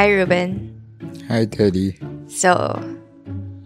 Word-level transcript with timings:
Hi, 0.00 0.08
Ruben. 0.08 0.80
Hi, 1.28 1.44
Teddy. 1.44 2.00
So, 2.26 2.56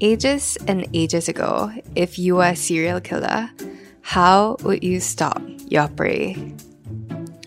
ages 0.00 0.58
and 0.66 0.84
ages 0.92 1.28
ago, 1.28 1.70
if 1.94 2.18
you 2.18 2.34
were 2.34 2.50
a 2.50 2.56
serial 2.56 3.00
killer, 3.00 3.50
how 4.00 4.56
would 4.64 4.82
you 4.82 4.98
stop 4.98 5.40
your 5.70 5.86
prey? 5.86 6.34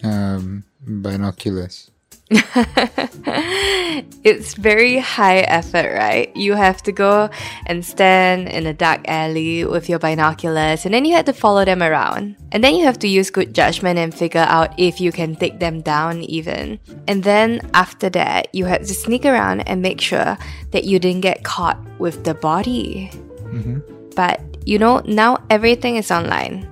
Um, 0.03 0.63
binoculars. 0.87 1.91
it's 4.23 4.53
very 4.55 4.97
high 4.97 5.39
effort, 5.39 5.95
right? 5.95 6.35
You 6.35 6.55
have 6.55 6.83
to 6.83 6.91
go 6.91 7.29
and 7.65 7.85
stand 7.85 8.49
in 8.49 8.65
a 8.65 8.73
dark 8.73 9.07
alley 9.07 9.63
with 9.63 9.87
your 9.87 9.99
binoculars, 9.99 10.83
and 10.83 10.93
then 10.93 11.05
you 11.05 11.15
have 11.15 11.23
to 11.25 11.33
follow 11.33 11.63
them 11.63 11.81
around. 11.81 12.35
And 12.51 12.61
then 12.63 12.75
you 12.75 12.83
have 12.83 12.99
to 12.99 13.07
use 13.07 13.29
good 13.29 13.55
judgment 13.55 13.97
and 13.97 14.13
figure 14.13 14.45
out 14.47 14.77
if 14.77 14.99
you 14.99 15.13
can 15.13 15.37
take 15.37 15.59
them 15.59 15.79
down, 15.79 16.23
even. 16.23 16.79
And 17.07 17.23
then 17.23 17.61
after 17.73 18.09
that, 18.09 18.53
you 18.53 18.65
have 18.65 18.81
to 18.81 18.93
sneak 18.93 19.25
around 19.25 19.61
and 19.61 19.81
make 19.81 20.01
sure 20.01 20.37
that 20.71 20.83
you 20.83 20.99
didn't 20.99 21.21
get 21.21 21.45
caught 21.45 21.79
with 21.97 22.25
the 22.25 22.33
body. 22.33 23.09
Mm-hmm. 23.47 23.79
But 24.15 24.41
you 24.67 24.79
know, 24.79 24.99
now 25.05 25.37
everything 25.49 25.95
is 25.95 26.11
online. 26.11 26.67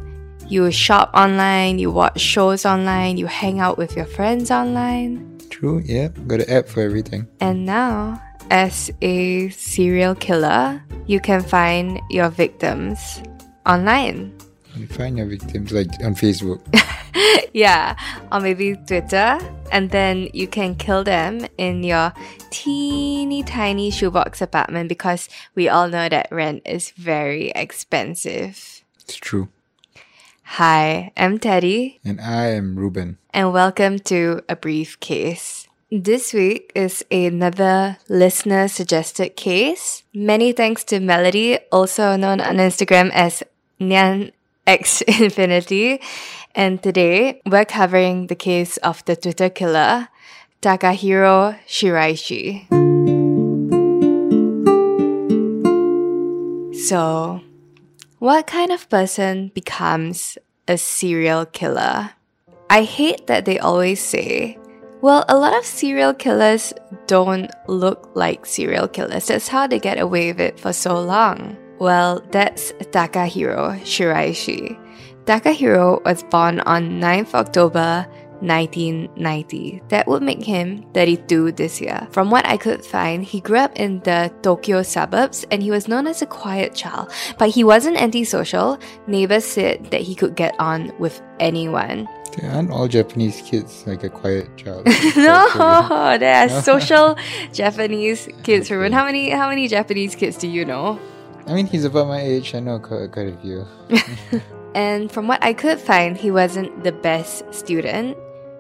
You 0.50 0.70
shop 0.70 1.12
online, 1.14 1.80
you 1.80 1.92
watch 1.92 2.20
shows 2.20 2.66
online, 2.66 3.18
you 3.18 3.26
hang 3.26 3.62
out 3.62 3.78
with 3.78 3.96
your 3.96 4.06
friends 4.06 4.52
online. 4.52 5.35
True, 5.50 5.82
yeah. 5.86 6.10
Got 6.28 6.42
an 6.42 6.50
app 6.50 6.68
for 6.68 6.82
everything. 6.82 7.28
And 7.40 7.66
now, 7.66 8.22
as 8.52 8.92
a 9.02 9.50
serial 9.50 10.16
killer, 10.16 10.84
you 11.08 11.20
can 11.20 11.42
find 11.42 12.02
your 12.10 12.30
victims 12.30 13.22
online. 13.66 14.34
You 14.76 14.88
find 14.88 15.18
your 15.18 15.28
victims 15.28 15.72
like 15.72 15.88
on 16.04 16.16
Facebook. 16.16 16.62
Yeah, 17.56 17.96
or 18.34 18.42
maybe 18.42 18.76
Twitter. 18.76 19.40
And 19.72 19.90
then 19.90 20.28
you 20.34 20.46
can 20.46 20.76
kill 20.76 21.06
them 21.06 21.48
in 21.58 21.84
your 21.84 22.12
teeny 22.50 23.44
tiny 23.44 23.92
shoebox 23.92 24.42
apartment 24.42 24.90
because 24.90 25.30
we 25.56 25.70
all 25.70 25.88
know 25.88 26.10
that 26.10 26.28
rent 26.32 26.64
is 26.66 26.92
very 26.92 27.52
expensive. 27.56 28.84
it's 29.00 29.16
true. 29.16 29.48
Hi, 30.46 31.12
I'm 31.18 31.40
Teddy, 31.40 32.00
And 32.06 32.22
I 32.22 32.48
am 32.56 32.76
Ruben. 32.78 33.18
and 33.34 33.52
welcome 33.52 34.00
to 34.12 34.42
A 34.48 34.56
Brief 34.56 35.00
Case. 35.00 35.68
This 35.92 36.34
week 36.34 36.72
is 36.76 37.04
another 37.12 37.98
listener 38.10 38.68
suggested 38.68 39.36
case. 39.36 40.04
Many 40.14 40.52
thanks 40.54 40.84
to 40.86 41.00
Melody, 41.00 41.60
also 41.72 42.16
known 42.16 42.42
on 42.42 42.58
Instagram 42.58 43.12
as 43.12 43.44
Nyan 43.80 44.32
X 44.68 45.02
Infinity. 45.08 46.00
And 46.54 46.82
today 46.82 47.42
we're 47.46 47.66
covering 47.66 48.28
the 48.28 48.36
case 48.36 48.78
of 48.78 49.04
the 49.06 49.16
Twitter 49.16 49.50
killer, 49.50 50.08
Takahiro 50.62 51.58
Shiraishi. 51.68 52.68
So, 56.88 57.42
what 58.20 58.48
kind 58.48 58.72
of 58.72 58.90
person 58.90 59.52
becomes 59.54 60.38
a 60.68 60.78
serial 60.78 61.46
killer? 61.46 62.12
I 62.70 62.84
hate 62.84 63.28
that 63.28 63.46
they 63.46 63.60
always 63.60 64.00
say, 64.00 64.58
well, 65.02 65.26
a 65.28 65.38
lot 65.38 65.56
of 65.56 65.66
serial 65.66 66.14
killers 66.14 66.74
don't 67.08 67.52
look 67.68 68.10
like 68.16 68.46
serial 68.46 68.88
killers. 68.88 69.28
That's 69.28 69.48
how 69.48 69.68
they 69.68 69.80
get 69.80 70.00
away 70.00 70.32
with 70.32 70.40
it 70.42 70.60
for 70.60 70.74
so 70.74 71.00
long. 71.00 71.58
Well, 71.78 72.22
that's 72.32 72.72
Takahiro 72.72 73.80
Shiraishi. 73.82 74.80
Takahiro 75.26 76.04
was 76.06 76.24
born 76.24 76.62
on 76.62 77.02
9th 77.02 77.34
October 77.34 78.08
1990. 78.42 79.82
That 79.90 80.08
would 80.08 80.24
make 80.24 80.44
him 80.44 80.86
32 80.94 81.54
this 81.54 81.82
year. 81.82 82.08
From 82.12 82.32
what 82.32 82.46
I 82.46 82.58
could 82.58 82.86
find, 82.86 83.24
he 83.24 83.42
grew 83.42 83.58
up 83.58 83.76
in 83.76 84.00
the 84.02 84.34
Tokyo 84.42 84.84
suburbs 84.84 85.46
and 85.52 85.62
he 85.62 85.72
was 85.72 85.88
known 85.88 86.08
as 86.08 86.22
a 86.22 86.26
quiet 86.26 86.76
child, 86.76 87.12
but 87.38 87.50
he 87.50 87.64
wasn't 87.64 88.02
antisocial. 88.02 88.80
Neighbors 89.08 89.46
said 89.46 89.92
that 89.92 90.02
he 90.02 90.16
could 90.16 90.36
get 90.36 90.56
on 90.60 90.92
with 91.00 91.22
anyone. 91.40 92.08
Aren't 92.44 92.72
all 92.72 92.88
Japanese 92.88 93.42
kids 93.42 93.88
like 93.88 94.04
a 94.04 94.10
quiet 94.10 94.50
child? 94.58 94.86
No, 95.16 96.18
there 96.20 96.36
are 96.36 96.50
social 96.62 97.18
Japanese 97.54 98.28
kids. 98.44 98.70
Ruben, 98.70 98.92
how 98.92 99.06
many 99.06 99.30
how 99.30 99.48
many 99.50 99.68
Japanese 99.68 100.16
kids 100.16 100.38
do 100.38 100.48
you 100.48 100.66
know? 100.66 101.00
I 101.48 101.54
mean, 101.54 101.68
he's 101.68 101.86
about 101.86 102.08
my 102.08 102.20
age. 102.20 102.56
I 102.56 102.60
know 102.60 102.80
quite, 102.80 103.12
quite 103.12 103.28
a 103.28 103.38
few. 103.38 103.66
And 104.76 105.10
from 105.10 105.28
what 105.28 105.42
I 105.42 105.54
could 105.54 105.80
find, 105.80 106.18
he 106.18 106.32
wasn't 106.32 106.84
the 106.84 106.92
best 106.92 107.52
student. 107.54 108.18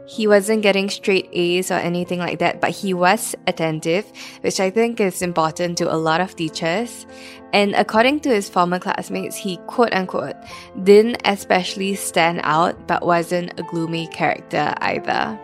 He 0.07 0.27
wasn't 0.27 0.61
getting 0.61 0.89
straight 0.89 1.29
A's 1.33 1.71
or 1.71 1.75
anything 1.75 2.19
like 2.19 2.39
that, 2.39 2.61
but 2.61 2.71
he 2.71 2.93
was 2.93 3.35
attentive, 3.47 4.05
which 4.41 4.59
I 4.59 4.69
think 4.69 4.99
is 4.99 5.21
important 5.21 5.77
to 5.79 5.93
a 5.93 5.97
lot 5.97 6.21
of 6.21 6.35
teachers. 6.35 7.05
And 7.53 7.73
according 7.73 8.19
to 8.21 8.29
his 8.29 8.49
former 8.49 8.79
classmates, 8.79 9.35
he 9.35 9.57
quote 9.67 9.93
unquote 9.93 10.35
didn't 10.83 11.21
especially 11.25 11.95
stand 11.95 12.41
out, 12.43 12.87
but 12.87 13.05
wasn't 13.05 13.59
a 13.59 13.63
gloomy 13.63 14.07
character 14.07 14.73
either. 14.79 15.39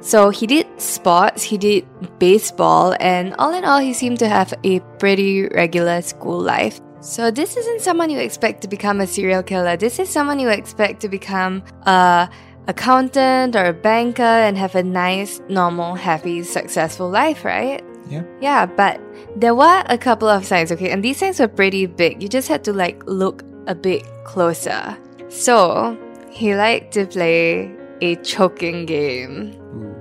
So 0.00 0.30
he 0.30 0.46
did 0.46 0.66
sports, 0.80 1.42
he 1.42 1.56
did 1.56 1.86
baseball, 2.18 2.96
and 3.00 3.34
all 3.38 3.54
in 3.54 3.64
all, 3.64 3.78
he 3.78 3.92
seemed 3.92 4.18
to 4.18 4.28
have 4.28 4.52
a 4.64 4.80
pretty 4.98 5.46
regular 5.48 6.02
school 6.02 6.40
life. 6.40 6.80
So 7.00 7.30
this 7.30 7.56
isn't 7.56 7.80
someone 7.80 8.10
you 8.10 8.18
expect 8.18 8.60
to 8.62 8.68
become 8.68 9.00
a 9.00 9.06
serial 9.06 9.42
killer. 9.42 9.76
This 9.76 9.98
is 9.98 10.10
someone 10.10 10.38
you 10.38 10.50
expect 10.50 11.00
to 11.00 11.08
become 11.08 11.62
a 11.86 12.28
accountant 12.70 13.56
or 13.56 13.66
a 13.66 13.72
banker 13.72 14.22
and 14.22 14.56
have 14.56 14.74
a 14.74 14.82
nice, 14.82 15.40
normal, 15.48 15.94
happy, 15.94 16.42
successful 16.42 17.10
life, 17.10 17.44
right? 17.44 17.82
Yeah. 18.08 18.22
Yeah, 18.40 18.66
but 18.66 19.00
there 19.36 19.54
were 19.54 19.82
a 19.86 19.98
couple 19.98 20.28
of 20.28 20.44
signs, 20.44 20.72
okay, 20.72 20.90
and 20.90 21.04
these 21.04 21.18
signs 21.18 21.40
were 21.40 21.48
pretty 21.48 21.86
big. 21.86 22.22
You 22.22 22.28
just 22.28 22.48
had 22.48 22.64
to 22.64 22.72
like 22.72 23.02
look 23.06 23.44
a 23.66 23.74
bit 23.74 24.06
closer. 24.24 24.96
So 25.28 25.98
he 26.30 26.54
liked 26.54 26.94
to 26.94 27.06
play 27.06 27.74
a 28.00 28.16
choking 28.16 28.86
game. 28.86 29.54
Ooh. 29.74 29.94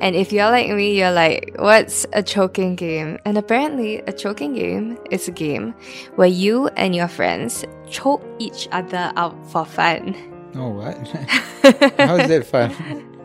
And 0.00 0.16
if 0.16 0.32
you're 0.32 0.50
like 0.50 0.68
me, 0.70 0.98
you're 0.98 1.12
like, 1.12 1.54
what's 1.58 2.06
a 2.12 2.22
choking 2.22 2.74
game? 2.74 3.18
And 3.24 3.36
apparently, 3.36 3.98
a 4.06 4.12
choking 4.12 4.54
game 4.54 4.98
is 5.10 5.28
a 5.28 5.30
game 5.30 5.74
where 6.16 6.28
you 6.28 6.68
and 6.76 6.94
your 6.94 7.08
friends 7.08 7.64
choke 7.88 8.24
each 8.38 8.68
other 8.72 9.12
out 9.16 9.36
for 9.50 9.64
fun. 9.64 10.16
Oh, 10.54 10.68
what? 10.68 10.96
How 11.98 12.16
is 12.16 12.28
that 12.28 12.46
fun? 12.46 12.70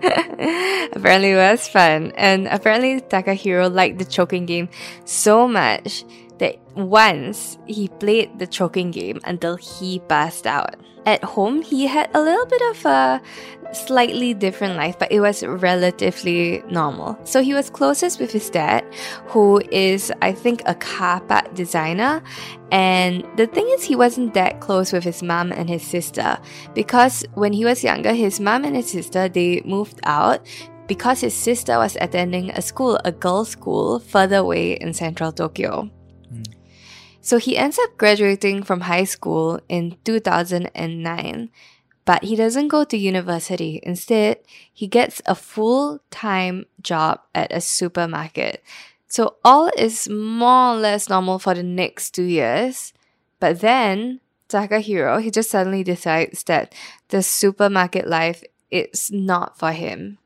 apparently, 0.94 1.32
it 1.32 1.38
was 1.38 1.68
fun. 1.68 2.12
And 2.16 2.48
apparently, 2.48 3.02
Takahiro 3.02 3.72
liked 3.72 4.00
the 4.00 4.06
choking 4.06 4.46
game 4.46 4.70
so 5.06 5.48
much 5.48 6.06
that 6.38 6.60
once 6.76 7.58
he 7.66 7.88
played 7.88 8.38
the 8.40 8.48
choking 8.48 8.92
game 8.92 9.20
until 9.24 9.56
he 9.56 10.00
passed 10.00 10.46
out. 10.46 10.76
At 11.06 11.24
home, 11.24 11.62
he 11.62 11.86
had 11.86 12.10
a 12.14 12.22
little 12.22 12.46
bit 12.46 12.62
of 12.72 12.86
a 12.86 13.22
slightly 13.76 14.34
different 14.34 14.76
life, 14.76 14.98
but 14.98 15.12
it 15.12 15.20
was 15.20 15.44
relatively 15.44 16.64
normal. 16.70 17.20
So 17.24 17.42
he 17.42 17.54
was 17.54 17.70
closest 17.70 18.20
with 18.20 18.32
his 18.32 18.50
dad, 18.50 18.86
who 19.28 19.62
is, 19.72 20.12
I 20.22 20.32
think, 20.32 20.62
a 20.66 20.76
car 20.76 21.22
part 21.22 21.54
designer. 21.54 22.24
And 22.72 23.26
the 23.38 23.48
thing 23.48 23.68
is, 23.70 23.84
he 23.84 23.96
wasn't 23.96 24.34
that 24.34 24.60
close 24.60 24.92
with 24.92 25.04
his 25.04 25.22
mom 25.22 25.52
and 25.52 25.70
his 25.70 25.84
sister 25.84 26.38
because 26.74 27.24
when 27.34 27.54
he 27.54 27.66
was 27.66 27.84
younger, 27.84 28.14
his 28.14 28.40
mom 28.40 28.64
and 28.66 28.76
his 28.76 28.90
sister 28.90 29.30
they 29.30 29.62
moved 29.66 30.00
out 30.04 30.46
because 30.88 31.22
his 31.22 31.34
sister 31.34 31.78
was 31.78 31.98
attending 32.02 32.52
a 32.52 32.62
school, 32.62 33.00
a 33.06 33.12
girls' 33.12 33.50
school, 33.50 34.00
further 34.00 34.38
away 34.38 34.74
in 34.74 34.94
central 34.94 35.32
Tokyo. 35.32 35.90
Hmm. 36.30 36.44
So 37.22 37.38
he 37.38 37.58
ends 37.58 37.80
up 37.80 37.98
graduating 37.98 38.64
from 38.64 38.82
high 38.82 39.06
school 39.06 39.60
in 39.68 39.98
2009, 40.04 41.50
but 42.06 42.24
he 42.24 42.36
doesn't 42.36 42.70
go 42.70 42.84
to 42.84 42.98
university. 42.98 43.80
Instead, 43.84 44.40
he 44.72 44.88
gets 44.88 45.22
a 45.26 45.36
full 45.36 46.00
time 46.12 46.66
job 46.82 47.20
at 47.34 47.52
a 47.52 47.60
supermarket. 47.60 48.64
So 49.08 49.36
all 49.44 49.72
is 49.78 50.08
more 50.10 50.74
or 50.74 50.78
less 50.78 51.10
normal 51.10 51.40
for 51.40 51.54
the 51.54 51.64
next 51.64 52.12
two 52.12 52.24
years. 52.24 52.94
But 53.40 53.62
then 53.62 54.22
Takahiro, 54.50 55.22
he 55.22 55.32
just 55.32 55.50
suddenly 55.50 55.84
decides 55.84 56.44
that 56.44 56.74
the 57.10 57.24
supermarket 57.24 58.08
life 58.08 58.44
is 58.70 59.12
not 59.12 59.58
for 59.58 59.72
him. 59.72 60.18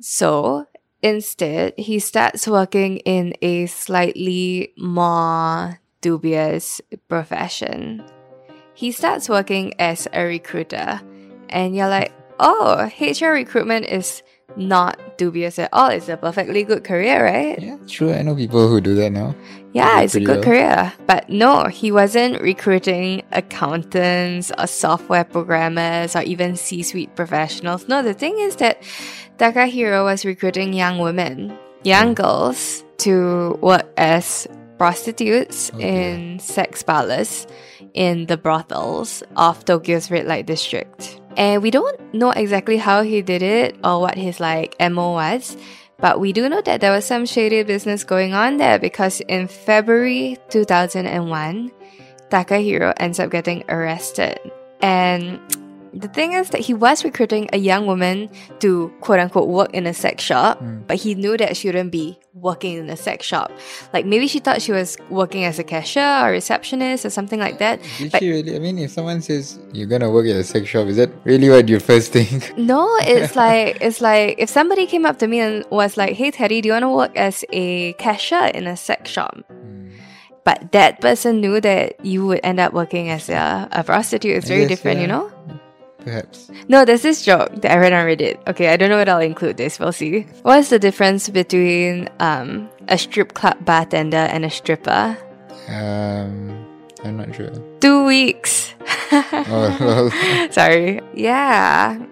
So 0.00 0.66
instead, 1.02 1.74
he 1.76 1.98
starts 1.98 2.46
working 2.46 2.98
in 2.98 3.34
a 3.42 3.66
slightly 3.66 4.72
more 4.76 5.80
dubious 6.00 6.80
profession. 7.08 8.04
He 8.74 8.92
starts 8.92 9.28
working 9.28 9.74
as 9.78 10.06
a 10.12 10.24
recruiter, 10.24 11.00
and 11.50 11.74
you're 11.74 11.88
like, 11.88 12.12
oh, 12.40 12.90
HR 13.00 13.32
recruitment 13.32 13.86
is 13.86 14.22
not 14.56 15.18
dubious 15.18 15.58
at 15.58 15.68
all. 15.72 15.88
It's 15.90 16.08
a 16.08 16.16
perfectly 16.16 16.64
good 16.64 16.84
career, 16.84 17.24
right? 17.24 17.60
Yeah, 17.60 17.76
true. 17.86 18.12
I 18.12 18.22
know 18.22 18.34
people 18.34 18.68
who 18.68 18.80
do 18.80 18.94
that 18.94 19.10
now. 19.10 19.34
Yeah, 19.72 20.00
it's 20.00 20.14
a 20.14 20.20
good 20.20 20.38
well. 20.38 20.44
career. 20.44 20.92
But 21.06 21.28
no, 21.28 21.66
he 21.66 21.92
wasn't 21.92 22.40
recruiting 22.40 23.22
accountants 23.32 24.50
or 24.58 24.66
software 24.66 25.24
programmers 25.24 26.16
or 26.16 26.22
even 26.22 26.56
C 26.56 26.82
suite 26.82 27.14
professionals. 27.14 27.88
No, 27.88 28.02
the 28.02 28.14
thing 28.14 28.38
is 28.40 28.56
that 28.56 28.82
Takahiro 29.36 30.04
was 30.04 30.24
recruiting 30.24 30.72
young 30.72 30.98
women, 30.98 31.56
young 31.84 32.08
hmm. 32.08 32.14
girls, 32.14 32.84
to 32.98 33.56
work 33.62 33.86
as 33.96 34.48
prostitutes 34.78 35.70
Oh, 35.74 35.78
in 35.78 36.38
sex 36.38 36.82
parlors 36.82 37.46
in 37.94 38.26
the 38.26 38.36
brothels 38.36 39.22
of 39.36 39.64
Tokyo's 39.64 40.10
red 40.10 40.26
light 40.26 40.46
district. 40.46 41.17
And 41.38 41.62
we 41.62 41.70
don't 41.70 42.12
know 42.12 42.32
exactly 42.32 42.76
how 42.76 43.02
he 43.02 43.22
did 43.22 43.42
it 43.42 43.78
or 43.84 44.00
what 44.00 44.18
his 44.18 44.40
like 44.40 44.74
MO 44.80 45.12
was, 45.12 45.56
but 45.96 46.18
we 46.18 46.32
do 46.32 46.48
know 46.48 46.60
that 46.62 46.80
there 46.80 46.90
was 46.90 47.04
some 47.04 47.26
shady 47.26 47.62
business 47.62 48.02
going 48.02 48.34
on 48.34 48.56
there 48.56 48.80
because 48.80 49.20
in 49.20 49.46
February 49.46 50.36
2001, 50.50 51.70
Takahiro 52.30 52.92
ends 52.96 53.20
up 53.20 53.30
getting 53.30 53.62
arrested. 53.68 54.38
And 54.82 55.38
the 55.94 56.08
thing 56.08 56.32
is 56.32 56.50
that 56.50 56.60
he 56.60 56.74
was 56.74 57.04
recruiting 57.04 57.48
a 57.52 57.58
young 57.58 57.86
woman 57.86 58.30
to 58.58 58.92
quote 59.00 59.20
unquote 59.20 59.48
work 59.48 59.72
in 59.72 59.86
a 59.86 59.94
sex 59.94 60.24
shop, 60.24 60.58
hmm. 60.58 60.80
but 60.88 60.96
he 60.96 61.14
knew 61.14 61.36
that 61.36 61.56
she 61.56 61.68
wouldn't 61.68 61.92
be 61.92 62.18
working 62.40 62.76
in 62.78 62.90
a 62.90 62.96
sex 62.96 63.26
shop. 63.26 63.50
Like 63.92 64.06
maybe 64.06 64.26
she 64.26 64.38
thought 64.38 64.62
she 64.62 64.72
was 64.72 64.96
working 65.10 65.44
as 65.44 65.58
a 65.58 65.64
cashier 65.64 66.24
or 66.24 66.30
receptionist 66.30 67.04
or 67.04 67.10
something 67.10 67.38
like 67.40 67.58
that. 67.58 67.80
Did 67.98 68.12
But 68.12 68.20
she 68.20 68.30
really? 68.30 68.56
I 68.56 68.58
mean, 68.58 68.78
if 68.78 68.90
someone 68.92 69.22
says 69.22 69.58
you're 69.72 69.86
gonna 69.86 70.10
work 70.10 70.26
at 70.26 70.36
a 70.36 70.44
sex 70.44 70.68
shop, 70.68 70.86
is 70.86 70.96
that 70.96 71.10
really 71.24 71.48
what 71.48 71.68
you 71.68 71.80
first 71.80 72.12
think? 72.12 72.52
No, 72.68 72.86
it's 73.00 73.34
like 73.34 73.78
it's 73.80 74.00
like 74.00 74.36
if 74.38 74.50
somebody 74.50 74.86
came 74.86 75.06
up 75.06 75.18
to 75.20 75.26
me 75.26 75.40
and 75.40 75.64
was 75.70 75.96
like, 75.96 76.12
"Hey 76.14 76.30
Teddy, 76.30 76.60
do 76.60 76.68
you 76.68 76.72
want 76.74 76.82
to 76.82 76.90
work 76.90 77.16
as 77.16 77.44
a 77.50 77.94
cashier 77.94 78.50
in 78.52 78.66
a 78.66 78.76
sex 78.76 79.10
shop?" 79.10 79.38
Hmm. 79.48 79.88
But 80.44 80.72
that 80.72 81.00
person 81.00 81.40
knew 81.40 81.60
that 81.60 82.04
you 82.04 82.26
would 82.26 82.40
end 82.42 82.58
up 82.58 82.72
working 82.72 83.10
as 83.10 83.28
a, 83.28 83.68
a 83.70 83.84
prostitute. 83.84 84.36
It's 84.36 84.48
very 84.48 84.62
guess, 84.62 84.70
different, 84.70 85.00
you 85.00 85.06
know. 85.06 85.30
Perhaps. 86.04 86.50
No, 86.68 86.84
there's 86.84 87.02
this 87.02 87.22
joke 87.24 87.54
that 87.62 87.72
I 87.72 87.76
read 87.76 87.92
on 87.92 88.06
Reddit. 88.06 88.38
Okay, 88.48 88.68
I 88.72 88.76
don't 88.76 88.88
know 88.88 88.96
whether 88.96 89.12
I'll 89.12 89.20
include 89.20 89.56
this. 89.56 89.78
We'll 89.78 89.92
see. 89.92 90.22
What's 90.42 90.70
the 90.70 90.78
difference 90.78 91.28
between 91.28 92.08
um, 92.20 92.68
a 92.88 92.96
strip 92.96 93.34
club 93.34 93.62
bartender 93.64 94.16
and 94.16 94.44
a 94.44 94.50
stripper? 94.50 95.18
Um, 95.68 96.64
I'm 97.04 97.16
not 97.16 97.34
sure. 97.34 97.50
Two 97.80 98.04
weeks. 98.04 98.74
Oh, 99.12 100.48
Sorry. 100.50 101.00
Yeah. 101.14 102.02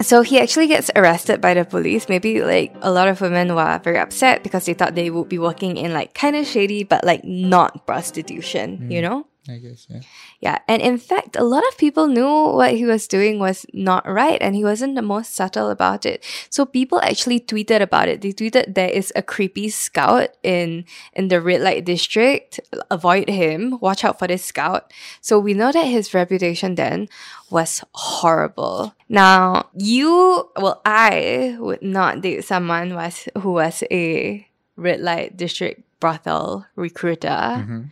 So 0.00 0.22
he 0.22 0.40
actually 0.40 0.66
gets 0.66 0.90
arrested 0.96 1.40
by 1.40 1.54
the 1.54 1.64
police. 1.64 2.08
Maybe 2.08 2.42
like 2.42 2.74
a 2.82 2.90
lot 2.90 3.08
of 3.08 3.20
women 3.20 3.54
were 3.54 3.80
very 3.84 3.98
upset 3.98 4.42
because 4.42 4.66
they 4.66 4.74
thought 4.74 4.94
they 4.94 5.10
would 5.10 5.28
be 5.28 5.38
working 5.38 5.76
in 5.76 5.92
like 5.92 6.14
kind 6.14 6.34
of 6.36 6.46
shady, 6.46 6.82
but 6.84 7.04
like 7.04 7.22
not 7.24 7.86
prostitution, 7.86 8.90
you 8.90 9.00
know? 9.02 9.26
I 9.48 9.56
guess 9.56 9.88
yeah. 9.90 10.00
Yeah. 10.40 10.58
And 10.68 10.80
in 10.80 10.98
fact, 10.98 11.34
a 11.34 11.42
lot 11.42 11.66
of 11.66 11.76
people 11.76 12.06
knew 12.06 12.54
what 12.54 12.74
he 12.74 12.84
was 12.84 13.08
doing 13.08 13.40
was 13.40 13.66
not 13.72 14.06
right 14.06 14.38
and 14.40 14.54
he 14.54 14.62
wasn't 14.62 14.94
the 14.94 15.02
most 15.02 15.34
subtle 15.34 15.68
about 15.68 16.06
it. 16.06 16.24
So 16.48 16.64
people 16.64 17.00
actually 17.02 17.40
tweeted 17.40 17.80
about 17.80 18.08
it. 18.08 18.20
They 18.20 18.32
tweeted 18.32 18.74
there 18.74 18.88
is 18.88 19.12
a 19.16 19.22
creepy 19.22 19.68
scout 19.68 20.30
in 20.44 20.84
in 21.14 21.26
the 21.26 21.40
red 21.40 21.60
light 21.60 21.84
district. 21.84 22.60
Avoid 22.88 23.28
him. 23.28 23.78
Watch 23.80 24.04
out 24.04 24.20
for 24.20 24.28
this 24.28 24.44
scout. 24.44 24.92
So 25.20 25.40
we 25.40 25.54
know 25.54 25.72
that 25.72 25.86
his 25.86 26.14
reputation 26.14 26.76
then 26.76 27.08
was 27.50 27.82
horrible. 27.94 28.94
Now, 29.08 29.70
you 29.74 30.50
well, 30.54 30.80
I 30.86 31.56
would 31.58 31.82
not 31.82 32.20
date 32.20 32.44
someone 32.44 32.94
was 32.94 33.28
who 33.38 33.52
was 33.54 33.82
a 33.90 34.46
red 34.76 35.00
light 35.00 35.36
district 35.36 35.82
brothel 36.02 36.66
recruiter. 36.74 37.28
Mm-hmm. 37.62 37.82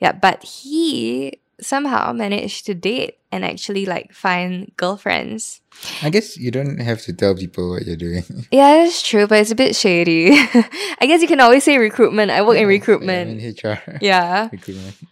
Yeah, 0.00 0.10
but 0.10 0.42
he 0.42 1.38
somehow 1.60 2.12
managed 2.12 2.66
to 2.66 2.74
date 2.74 3.18
and 3.30 3.44
actually 3.44 3.86
like 3.86 4.12
find 4.12 4.72
girlfriends. 4.76 5.60
I 6.02 6.10
guess 6.10 6.36
you 6.36 6.50
don't 6.50 6.80
have 6.80 7.00
to 7.02 7.12
tell 7.12 7.36
people 7.36 7.70
what 7.70 7.86
you're 7.86 7.94
doing. 7.94 8.24
Yeah, 8.50 8.82
that's 8.82 9.06
true, 9.06 9.28
but 9.28 9.38
it's 9.38 9.52
a 9.52 9.54
bit 9.54 9.76
shady. 9.76 10.32
I 11.00 11.06
guess 11.06 11.22
you 11.22 11.28
can 11.28 11.38
always 11.38 11.62
say 11.62 11.78
recruitment. 11.78 12.32
I 12.32 12.42
work 12.42 12.58
in 12.58 12.66
recruitment. 12.66 13.38
mean, 13.38 13.54
HR. 13.54 13.78
Yeah. 14.02 14.48
recruitment. 14.50 14.96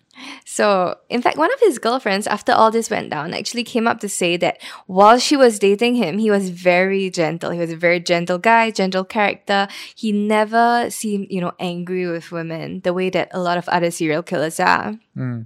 So, 0.44 0.96
in 1.08 1.22
fact, 1.22 1.36
one 1.36 1.52
of 1.52 1.60
his 1.60 1.78
girlfriends, 1.78 2.26
after 2.26 2.52
all 2.52 2.70
this 2.70 2.90
went 2.90 3.10
down, 3.10 3.34
actually 3.34 3.64
came 3.64 3.86
up 3.86 4.00
to 4.00 4.08
say 4.08 4.36
that 4.38 4.60
while 4.86 5.18
she 5.18 5.36
was 5.36 5.58
dating 5.58 5.94
him, 5.96 6.18
he 6.18 6.30
was 6.30 6.50
very 6.50 7.10
gentle. 7.10 7.50
He 7.50 7.58
was 7.58 7.72
a 7.72 7.76
very 7.76 8.00
gentle 8.00 8.38
guy, 8.38 8.70
gentle 8.70 9.04
character. 9.04 9.68
He 9.94 10.12
never 10.12 10.90
seemed, 10.90 11.28
you 11.30 11.40
know, 11.40 11.52
angry 11.58 12.06
with 12.06 12.32
women 12.32 12.80
the 12.80 12.92
way 12.92 13.10
that 13.10 13.28
a 13.32 13.40
lot 13.40 13.58
of 13.58 13.68
other 13.68 13.90
serial 13.90 14.22
killers 14.22 14.60
are. 14.60 14.94
Hmm. 15.14 15.42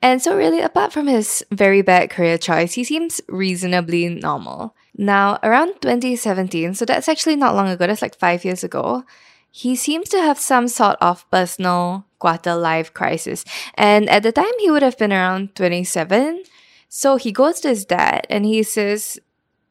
And 0.00 0.22
so, 0.22 0.36
really, 0.36 0.60
apart 0.60 0.92
from 0.92 1.06
his 1.06 1.44
very 1.50 1.82
bad 1.82 2.10
career 2.10 2.38
choice, 2.38 2.74
he 2.74 2.84
seems 2.84 3.20
reasonably 3.28 4.08
normal. 4.08 4.74
Now, 4.96 5.38
around 5.44 5.80
2017, 5.80 6.74
so 6.74 6.84
that's 6.84 7.08
actually 7.08 7.36
not 7.36 7.54
long 7.54 7.68
ago, 7.68 7.86
that's 7.86 8.02
like 8.02 8.18
five 8.18 8.44
years 8.44 8.64
ago, 8.64 9.04
he 9.50 9.76
seems 9.76 10.08
to 10.10 10.20
have 10.20 10.38
some 10.38 10.68
sort 10.68 10.96
of 11.00 11.28
personal 11.30 12.04
quarter 12.18 12.54
life 12.54 12.92
crisis. 12.94 13.44
And 13.74 14.08
at 14.08 14.22
the 14.22 14.32
time, 14.32 14.52
he 14.58 14.70
would 14.70 14.82
have 14.82 14.98
been 14.98 15.12
around 15.12 15.54
27. 15.54 16.42
So 16.88 17.16
he 17.16 17.32
goes 17.32 17.60
to 17.60 17.68
his 17.68 17.84
dad 17.84 18.26
and 18.30 18.44
he 18.44 18.62
says, 18.62 19.18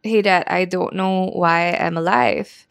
Hey, 0.03 0.21
dad, 0.21 0.43
I 0.47 0.65
don't 0.65 0.93
know 0.93 1.31
why 1.33 1.73
I'm 1.73 1.97
alive. 1.97 2.67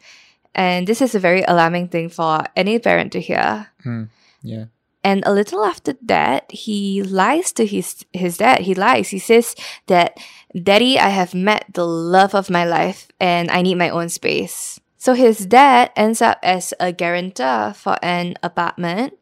And 0.55 0.87
this 0.87 1.01
is 1.01 1.13
a 1.13 1.19
very 1.19 1.43
alarming 1.43 1.89
thing 1.89 2.09
for 2.09 2.43
any 2.55 2.79
parent 2.79 3.11
to 3.13 3.21
hear. 3.21 3.69
Hmm, 3.83 4.05
yeah. 4.41 4.65
And 5.03 5.23
a 5.25 5.31
little 5.31 5.63
after 5.63 5.93
that, 6.03 6.51
he 6.51 7.03
lies 7.03 7.53
to 7.53 7.65
his 7.65 8.03
his 8.11 8.37
dad. 8.37 8.61
He 8.61 8.73
lies. 8.73 9.09
He 9.09 9.19
says 9.19 9.55
that, 9.85 10.17
"Daddy, 10.51 10.99
I 10.99 11.09
have 11.09 11.33
met 11.33 11.65
the 11.73 11.85
love 11.85 12.33
of 12.33 12.49
my 12.49 12.65
life, 12.65 13.07
and 13.19 13.51
I 13.51 13.61
need 13.61 13.75
my 13.75 13.89
own 13.89 14.09
space." 14.09 14.81
So 14.97 15.13
his 15.13 15.45
dad 15.45 15.91
ends 15.95 16.21
up 16.21 16.39
as 16.43 16.73
a 16.79 16.91
guarantor 16.91 17.71
for 17.77 17.95
an 18.01 18.33
apartment, 18.43 19.13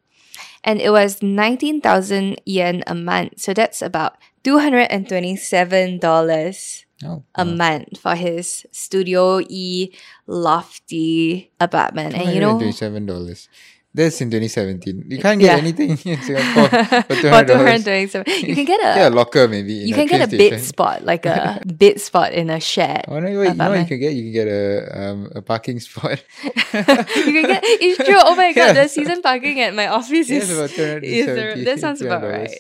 and 0.66 0.82
it 0.82 0.90
was 0.90 1.22
19,000 1.22 2.42
yen 2.44 2.84
a 2.88 2.96
month. 2.96 3.40
So 3.40 3.54
that's 3.54 3.84
about 3.84 4.18
$227 4.44 6.86
oh, 7.06 7.24
a 7.36 7.46
wow. 7.46 7.54
month 7.54 8.00
for 8.00 8.16
his 8.16 8.66
Studio 8.72 9.42
E 9.48 9.92
lofty 10.26 11.52
apartment. 11.60 12.16
And 12.16 12.34
you 12.34 12.42
know, 12.42 12.58
$227. 12.58 13.48
That's 13.96 14.20
in 14.20 14.30
2017. 14.30 15.08
You 15.08 15.20
can't 15.20 15.40
get 15.40 15.56
yeah. 15.56 15.64
anything 15.64 15.92
in 16.12 16.22
Singapore 16.22 16.68
for 17.08 17.16
200 17.16 18.12
You 18.44 18.54
can 18.54 18.66
get 18.66 18.82
a, 18.82 18.92
get 18.92 19.12
a 19.12 19.16
locker 19.16 19.48
maybe. 19.48 19.72
You 19.72 19.96
can 19.96 20.04
a 20.04 20.08
get 20.08 20.22
a 20.22 20.28
bid 20.28 20.60
spot, 20.60 21.06
like 21.06 21.25
a 21.25 21.62
bit 21.78 22.02
spot 22.02 22.34
in 22.34 22.50
a 22.50 22.60
shed. 22.60 23.06
Oh, 23.08 23.20
no, 23.20 23.30
you, 23.30 23.44
you 23.44 23.54
know 23.54 23.74
you 23.74 23.86
can 23.86 24.00
get? 24.00 24.12
You 24.12 24.24
can 24.24 24.34
get 24.34 24.48
a, 24.50 25.00
um, 25.00 25.32
a 25.34 25.42
parking 25.42 25.80
spot. 25.80 26.22
you 26.44 26.52
can 26.84 27.48
get, 27.48 27.64
it's 27.64 28.04
true. 28.04 28.20
Oh 28.20 28.36
my 28.36 28.52
God, 28.52 28.75
yeah. 28.75 28.84
the 28.84 28.90
season 28.90 29.22
parking 29.22 29.62
at 29.62 29.74
my 29.74 29.88
office 29.88 30.30
is, 30.30 30.50
is 30.50 30.60
a, 30.60 31.64
that 31.64 31.80
sounds 31.80 32.02
about 32.02 32.24
right. 32.24 32.52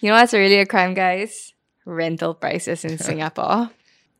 You 0.00 0.10
know 0.10 0.16
what's 0.16 0.32
really 0.32 0.58
a 0.58 0.66
crime, 0.66 0.94
guys? 0.94 1.54
Rental 1.84 2.34
prices 2.34 2.84
in 2.84 2.98
Singapore. 2.98 3.70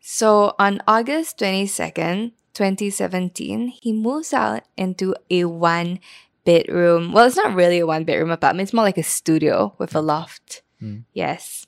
So 0.00 0.54
on 0.60 0.80
August 0.86 1.38
22nd, 1.38 2.32
2017, 2.54 3.68
he 3.68 3.92
moves 3.92 4.32
out 4.32 4.62
into 4.76 5.14
a 5.30 5.44
one 5.44 5.98
bedroom. 6.44 7.12
Well, 7.12 7.26
it's 7.26 7.36
not 7.36 7.54
really 7.54 7.80
a 7.80 7.86
one 7.86 8.04
bedroom 8.04 8.30
apartment. 8.30 8.66
It's 8.66 8.72
more 8.72 8.84
like 8.84 8.98
a 8.98 9.02
studio 9.02 9.74
with 9.78 9.94
a 9.94 10.00
mm. 10.00 10.06
loft. 10.06 10.62
Mm. 10.82 11.04
Yes. 11.12 11.66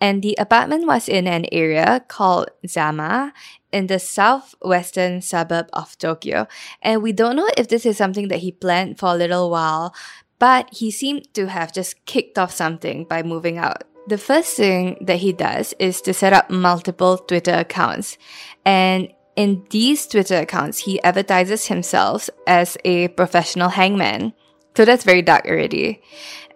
And 0.00 0.20
the 0.20 0.34
apartment 0.38 0.86
was 0.86 1.08
in 1.08 1.28
an 1.28 1.46
area 1.52 2.04
called 2.08 2.50
Zama 2.66 3.32
in 3.70 3.86
the 3.86 4.00
southwestern 4.00 5.22
suburb 5.22 5.68
of 5.72 5.96
Tokyo. 5.96 6.48
And 6.82 7.04
we 7.04 7.12
don't 7.12 7.36
know 7.36 7.48
if 7.56 7.68
this 7.68 7.86
is 7.86 7.98
something 7.98 8.26
that 8.26 8.40
he 8.40 8.50
planned 8.50 8.98
for 8.98 9.10
a 9.10 9.14
little 9.14 9.48
while, 9.48 9.94
but 10.40 10.68
he 10.74 10.90
seemed 10.90 11.32
to 11.34 11.46
have 11.46 11.72
just 11.72 12.04
kicked 12.04 12.36
off 12.36 12.50
something 12.50 13.04
by 13.04 13.22
moving 13.22 13.58
out. 13.58 13.84
The 14.08 14.18
first 14.18 14.56
thing 14.56 14.98
that 15.02 15.18
he 15.18 15.32
does 15.32 15.72
is 15.78 16.00
to 16.02 16.12
set 16.12 16.32
up 16.32 16.50
multiple 16.50 17.18
Twitter 17.18 17.54
accounts. 17.54 18.18
And 18.64 19.08
in 19.36 19.64
these 19.70 20.06
Twitter 20.06 20.36
accounts, 20.36 20.78
he 20.78 21.02
advertises 21.02 21.66
himself 21.66 22.28
as 22.46 22.76
a 22.84 23.08
professional 23.08 23.70
hangman. 23.70 24.34
So 24.76 24.84
that's 24.84 25.04
very 25.04 25.22
dark 25.22 25.46
already. 25.46 26.02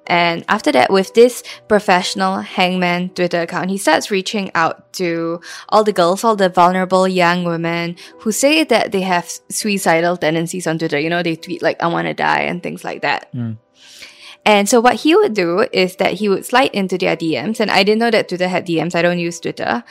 And 0.06 0.44
after 0.48 0.70
that, 0.72 0.90
with 0.90 1.14
this 1.14 1.42
professional 1.68 2.38
hangman 2.38 3.10
Twitter 3.10 3.40
account, 3.40 3.70
he 3.70 3.78
starts 3.78 4.10
reaching 4.10 4.52
out 4.54 4.92
to 4.94 5.40
all 5.68 5.82
the 5.82 5.92
girls, 5.92 6.22
all 6.22 6.36
the 6.36 6.48
vulnerable 6.48 7.08
young 7.08 7.44
women 7.44 7.96
who 8.20 8.30
say 8.30 8.62
that 8.64 8.92
they 8.92 9.00
have 9.00 9.28
suicidal 9.50 10.16
tendencies 10.16 10.66
on 10.66 10.78
Twitter. 10.78 10.98
You 10.98 11.10
know, 11.10 11.22
they 11.22 11.34
tweet 11.34 11.60
like, 11.60 11.82
I 11.82 11.88
want 11.88 12.06
to 12.06 12.14
die 12.14 12.42
and 12.42 12.62
things 12.62 12.84
like 12.84 13.02
that. 13.02 13.32
Mm. 13.34 13.58
And 14.44 14.68
so 14.68 14.80
what 14.80 14.94
he 14.94 15.16
would 15.16 15.34
do 15.34 15.66
is 15.72 15.96
that 15.96 16.14
he 16.14 16.28
would 16.28 16.46
slide 16.46 16.70
into 16.72 16.96
their 16.96 17.16
DMs. 17.16 17.58
And 17.58 17.68
I 17.68 17.82
didn't 17.82 17.98
know 17.98 18.12
that 18.12 18.28
Twitter 18.28 18.46
had 18.46 18.64
DMs. 18.64 18.94
I 18.94 19.02
don't 19.02 19.18
use 19.18 19.40
Twitter. 19.40 19.82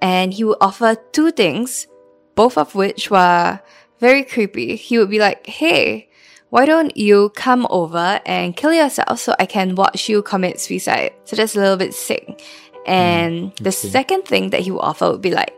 And 0.00 0.32
he 0.32 0.44
would 0.44 0.56
offer 0.62 0.96
two 1.12 1.30
things, 1.30 1.86
both 2.38 2.56
of 2.56 2.76
which 2.76 3.10
were 3.10 3.58
very 3.98 4.22
creepy. 4.22 4.76
He 4.76 4.96
would 4.96 5.10
be 5.10 5.18
like, 5.18 5.44
Hey, 5.44 6.08
why 6.50 6.66
don't 6.66 6.96
you 6.96 7.30
come 7.30 7.66
over 7.68 8.20
and 8.24 8.56
kill 8.56 8.72
yourself 8.72 9.18
so 9.18 9.34
I 9.40 9.46
can 9.46 9.74
watch 9.74 10.08
you 10.08 10.22
commit 10.22 10.60
suicide? 10.60 11.10
So 11.24 11.34
that's 11.34 11.56
a 11.56 11.58
little 11.58 11.76
bit 11.76 11.94
sick. 11.94 12.40
And 12.86 13.52
mm, 13.52 13.56
the 13.56 13.72
second 13.72 14.22
thing 14.22 14.50
that 14.50 14.60
he 14.60 14.70
would 14.70 14.86
offer 14.86 15.10
would 15.10 15.20
be 15.20 15.32
like, 15.32 15.52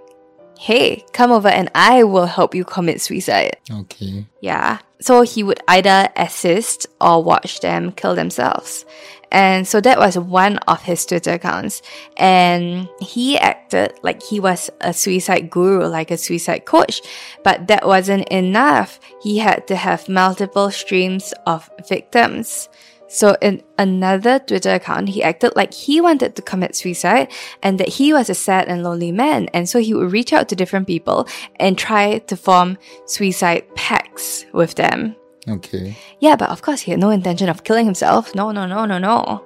Hey, 0.58 1.04
come 1.12 1.30
over 1.32 1.48
and 1.48 1.70
I 1.74 2.04
will 2.04 2.24
help 2.24 2.54
you 2.54 2.64
commit 2.64 3.02
suicide. 3.02 3.58
Okay. 3.70 4.24
Yeah. 4.40 4.78
So 5.02 5.20
he 5.20 5.42
would 5.42 5.60
either 5.68 6.08
assist 6.16 6.86
or 6.98 7.22
watch 7.22 7.60
them 7.60 7.92
kill 7.92 8.14
themselves. 8.14 8.86
And 9.32 9.66
so 9.66 9.80
that 9.80 9.98
was 9.98 10.18
one 10.18 10.58
of 10.68 10.82
his 10.82 11.04
Twitter 11.06 11.32
accounts. 11.32 11.82
And 12.16 12.88
he 13.00 13.38
acted 13.38 13.92
like 14.02 14.22
he 14.22 14.40
was 14.40 14.70
a 14.80 14.92
suicide 14.92 15.50
guru, 15.50 15.86
like 15.86 16.10
a 16.10 16.16
suicide 16.16 16.64
coach. 16.64 17.00
But 17.44 17.68
that 17.68 17.86
wasn't 17.86 18.28
enough. 18.28 18.98
He 19.22 19.38
had 19.38 19.66
to 19.68 19.76
have 19.76 20.08
multiple 20.08 20.70
streams 20.70 21.32
of 21.46 21.70
victims. 21.88 22.68
So 23.12 23.36
in 23.42 23.64
another 23.76 24.38
Twitter 24.38 24.74
account, 24.74 25.08
he 25.08 25.20
acted 25.20 25.56
like 25.56 25.74
he 25.74 26.00
wanted 26.00 26.36
to 26.36 26.42
commit 26.42 26.76
suicide 26.76 27.32
and 27.60 27.80
that 27.80 27.88
he 27.88 28.12
was 28.12 28.30
a 28.30 28.36
sad 28.36 28.68
and 28.68 28.84
lonely 28.84 29.10
man. 29.10 29.48
And 29.52 29.68
so 29.68 29.80
he 29.80 29.94
would 29.94 30.12
reach 30.12 30.32
out 30.32 30.48
to 30.48 30.56
different 30.56 30.86
people 30.86 31.26
and 31.56 31.76
try 31.76 32.18
to 32.18 32.36
form 32.36 32.78
suicide 33.06 33.74
pacts 33.74 34.46
with 34.52 34.76
them. 34.76 35.16
Okay. 35.48 35.96
Yeah, 36.20 36.36
but 36.36 36.50
of 36.50 36.62
course 36.62 36.80
he 36.82 36.90
had 36.90 37.00
no 37.00 37.10
intention 37.10 37.48
of 37.48 37.64
killing 37.64 37.84
himself. 37.86 38.34
No, 38.34 38.50
no, 38.52 38.66
no, 38.66 38.84
no, 38.86 38.98
no. 38.98 39.44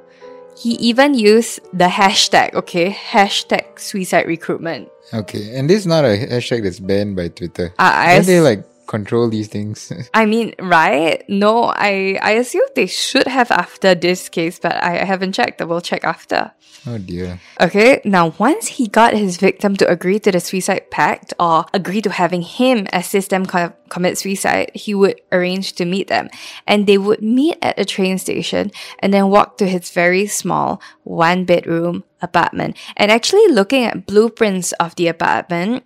He 0.56 0.70
even 0.74 1.14
used 1.14 1.60
the 1.72 1.86
hashtag, 1.86 2.54
okay, 2.54 2.90
hashtag 2.90 3.78
suicide 3.78 4.26
recruitment. 4.26 4.88
Okay. 5.12 5.56
And 5.58 5.68
this 5.68 5.78
is 5.80 5.86
not 5.86 6.04
a 6.04 6.08
hashtag 6.16 6.62
that's 6.62 6.78
banned 6.80 7.16
by 7.16 7.28
Twitter. 7.28 7.74
I- 7.78 8.12
I 8.12 8.16
Don't 8.16 8.26
they 8.26 8.40
like 8.40 8.64
control 8.86 9.28
these 9.28 9.48
things? 9.48 9.92
I 10.14 10.26
mean, 10.26 10.54
right? 10.58 11.22
No, 11.28 11.64
I 11.64 12.18
I 12.22 12.32
assume 12.32 12.66
they 12.74 12.86
should 12.86 13.26
have 13.26 13.50
after 13.50 13.94
this 13.94 14.28
case, 14.28 14.58
but 14.58 14.74
I 14.82 15.04
haven't 15.04 15.32
checked. 15.32 15.60
I 15.60 15.64
will 15.64 15.80
check 15.80 16.04
after. 16.04 16.52
oh 16.86 16.98
dear. 16.98 17.40
Okay, 17.60 18.00
now 18.04 18.34
once 18.38 18.76
he 18.76 18.88
got 18.88 19.14
his 19.14 19.36
victim 19.38 19.76
to 19.76 19.88
agree 19.88 20.18
to 20.20 20.30
the 20.30 20.40
suicide 20.40 20.90
pact 20.90 21.32
or 21.40 21.64
agree 21.72 22.02
to 22.02 22.10
having 22.10 22.42
him 22.42 22.86
assist 22.92 23.30
them 23.30 23.46
co- 23.46 23.72
commit 23.88 24.18
suicide, 24.18 24.70
he 24.74 24.92
would 24.94 25.20
arrange 25.32 25.72
to 25.80 25.84
meet 25.84 26.08
them. 26.08 26.28
And 26.66 26.86
they 26.86 26.98
would 26.98 27.22
meet 27.22 27.56
at 27.62 27.78
a 27.80 27.84
train 27.84 28.18
station 28.18 28.70
and 29.00 29.14
then 29.14 29.30
walk 29.30 29.56
to 29.58 29.66
his 29.66 29.90
very 29.90 30.26
small 30.26 30.82
one 31.04 31.44
bedroom 31.44 32.04
apartment. 32.20 32.76
And 32.96 33.10
actually 33.10 33.48
looking 33.48 33.84
at 33.84 34.04
blueprints 34.06 34.72
of 34.76 34.94
the 34.96 35.08
apartment, 35.08 35.84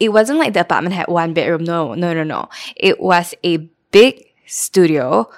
it 0.00 0.10
wasn't 0.10 0.38
like 0.38 0.52
the 0.52 0.60
apartment 0.60 0.94
had 0.94 1.08
one 1.08 1.34
bedroom. 1.34 1.64
No, 1.64 1.94
no, 1.94 2.12
no, 2.14 2.22
no. 2.22 2.48
It 2.76 3.00
was 3.00 3.34
a 3.44 3.68
big 3.90 4.24
studio 4.46 5.30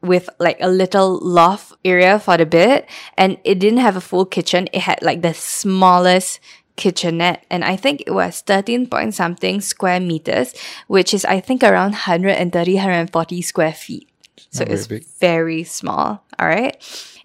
with 0.00 0.28
like 0.38 0.58
a 0.60 0.68
little 0.68 1.18
loft 1.20 1.72
area 1.84 2.18
for 2.18 2.36
the 2.36 2.46
bed 2.46 2.86
and 3.16 3.38
it 3.44 3.58
didn't 3.58 3.78
have 3.78 3.96
a 3.96 4.00
full 4.00 4.26
kitchen. 4.26 4.68
It 4.72 4.82
had 4.82 5.02
like 5.02 5.22
the 5.22 5.34
smallest 5.34 6.40
kitchenette 6.76 7.44
and 7.50 7.64
I 7.64 7.76
think 7.76 8.02
it 8.06 8.10
was 8.10 8.42
13 8.42 8.86
point 8.88 9.14
something 9.14 9.60
square 9.60 10.00
meters, 10.00 10.54
which 10.86 11.14
is 11.14 11.24
I 11.24 11.40
think 11.40 11.62
around 11.62 11.92
130, 11.92 12.74
140 12.74 13.42
square 13.42 13.72
feet. 13.72 14.08
So 14.50 14.64
Not 14.64 14.70
it's 14.70 14.86
very 15.18 15.64
small. 15.64 16.24
All 16.38 16.48
right. 16.48 16.76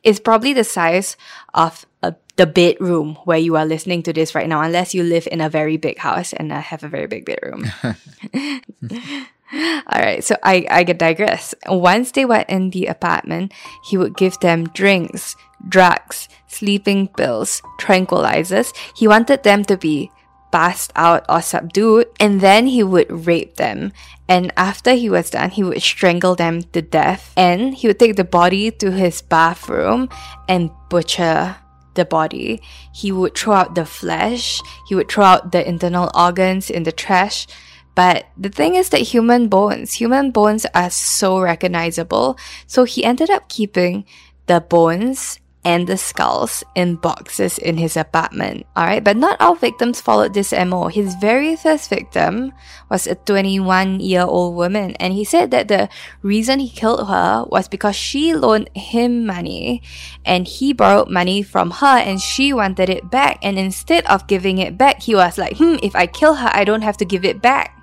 It's 0.04 0.20
probably 0.20 0.54
the 0.54 0.64
size 0.64 1.18
of 1.54 1.86
a, 2.02 2.16
the 2.40 2.48
bedroom 2.48 3.16
where 3.26 3.38
you 3.38 3.58
are 3.58 3.66
listening 3.66 4.02
to 4.02 4.14
this 4.14 4.34
right 4.34 4.48
now, 4.48 4.62
unless 4.62 4.96
you 4.96 5.04
live 5.04 5.28
in 5.30 5.42
a 5.42 5.50
very 5.50 5.76
big 5.76 5.98
house 5.98 6.32
and 6.32 6.54
I 6.54 6.62
have 6.62 6.86
a 6.86 6.88
very 6.88 7.06
big 7.06 7.26
bedroom. 7.26 7.70
All 9.92 10.00
right, 10.00 10.24
so 10.24 10.38
I, 10.42 10.66
I 10.72 10.84
digress. 10.84 11.54
Once 11.68 12.12
they 12.12 12.24
were 12.24 12.46
in 12.48 12.70
the 12.70 12.86
apartment, 12.86 13.52
he 13.84 13.98
would 13.98 14.16
give 14.16 14.40
them 14.40 14.70
drinks, 14.70 15.36
drugs, 15.68 16.30
sleeping 16.48 17.10
pills, 17.10 17.62
tranquilizers. 17.78 18.74
He 18.96 19.06
wanted 19.06 19.44
them 19.44 19.66
to 19.66 19.76
be 19.76 20.10
passed 20.50 20.94
out 20.96 21.26
or 21.28 21.42
subdued, 21.42 22.08
and 22.22 22.40
then 22.40 22.68
he 22.68 22.84
would 22.84 23.28
rape 23.28 23.58
them. 23.58 23.92
And 24.30 24.54
after 24.56 24.94
he 24.94 25.10
was 25.10 25.32
done, 25.32 25.50
he 25.50 25.64
would 25.64 25.82
strangle 25.82 26.36
them 26.36 26.64
to 26.72 26.82
death. 26.82 27.34
And 27.36 27.76
he 27.76 27.88
would 27.88 28.00
take 28.00 28.16
the 28.16 28.24
body 28.24 28.72
to 28.72 28.92
his 28.92 29.22
bathroom 29.22 30.08
and 30.48 30.72
butcher 30.88 31.58
the 32.00 32.06
body. 32.06 32.64
He 32.96 33.12
would 33.12 33.36
throw 33.36 33.54
out 33.54 33.76
the 33.76 33.86
flesh, 33.86 34.64
he 34.88 34.96
would 34.96 35.12
throw 35.12 35.26
out 35.26 35.52
the 35.52 35.68
internal 35.68 36.10
organs 36.16 36.72
in 36.72 36.84
the 36.84 36.96
trash. 36.96 37.46
But 37.94 38.32
the 38.40 38.50
thing 38.50 38.76
is 38.76 38.90
that 38.90 39.12
human 39.12 39.50
bones, 39.50 40.00
human 40.00 40.32
bones 40.32 40.66
are 40.74 40.90
so 40.90 41.40
recognizable. 41.40 42.40
So 42.66 42.86
he 42.86 43.04
ended 43.04 43.30
up 43.30 43.50
keeping 43.50 44.06
the 44.48 44.62
bones 44.62 45.40
and 45.66 45.88
the 45.88 45.98
skulls 45.98 46.64
in 46.76 46.96
boxes 46.96 47.58
in 47.58 47.78
his 47.78 47.98
apartment. 47.98 48.66
Alright, 48.78 49.04
but 49.04 49.18
not 49.18 49.40
all 49.42 49.56
victims 49.56 50.00
followed 50.00 50.34
this 50.34 50.54
MO. 50.54 50.88
His 50.88 51.16
very 51.16 51.56
first 51.56 51.90
victim 51.90 52.54
was 52.90 53.08
a 53.08 53.16
21 53.16 54.00
year 54.00 54.24
old 54.24 54.56
woman, 54.56 54.96
and 55.00 55.14
he 55.14 55.24
said 55.24 55.52
that 55.52 55.68
the 55.68 55.90
reason 56.22 56.60
he 56.60 56.70
killed 56.70 57.08
her 57.08 57.46
was 57.50 57.68
because 57.68 57.96
she 57.96 58.34
loaned 58.34 58.70
him 58.76 59.26
money 59.26 59.82
and 60.26 60.48
he 60.48 60.72
borrowed 60.72 61.10
money 61.10 61.44
from 61.44 61.72
her 61.72 61.98
and 62.00 62.22
she 62.22 62.54
wanted 62.54 62.90
it 62.90 63.12
back. 63.12 63.40
And 63.42 63.60
instead 63.60 64.06
of 64.08 64.28
giving 64.28 64.60
it 64.60 64.78
back, 64.78 65.02
he 65.04 65.16
was 65.16 65.38
like, 65.38 65.58
hmm, 65.58 65.76
if 65.84 65.96
I 65.96 66.08
kill 66.08 66.36
her, 66.36 66.50
I 66.54 66.64
don't 66.64 66.84
have 66.84 66.98
to 66.98 67.06
give 67.06 67.26
it 67.26 67.42
back. 67.42 67.76